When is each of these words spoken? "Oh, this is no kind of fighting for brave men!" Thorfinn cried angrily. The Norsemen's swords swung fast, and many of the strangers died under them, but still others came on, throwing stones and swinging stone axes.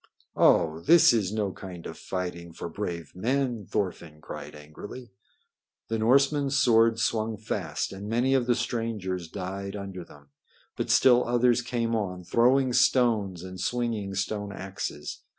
"Oh, 0.35 0.79
this 0.79 1.13
is 1.13 1.31
no 1.31 1.51
kind 1.51 1.85
of 1.85 1.95
fighting 1.95 2.53
for 2.53 2.67
brave 2.69 3.15
men!" 3.15 3.67
Thorfinn 3.67 4.19
cried 4.19 4.55
angrily. 4.55 5.11
The 5.89 5.99
Norsemen's 5.99 6.57
swords 6.57 7.03
swung 7.03 7.37
fast, 7.37 7.93
and 7.93 8.09
many 8.09 8.33
of 8.33 8.47
the 8.47 8.55
strangers 8.55 9.27
died 9.27 9.75
under 9.75 10.03
them, 10.03 10.29
but 10.75 10.89
still 10.89 11.23
others 11.23 11.61
came 11.61 11.93
on, 11.95 12.23
throwing 12.23 12.73
stones 12.73 13.43
and 13.43 13.59
swinging 13.61 14.15
stone 14.15 14.51
axes. 14.51 15.21